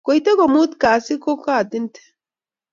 [0.05, 2.01] kuite kumut kasi kukatinte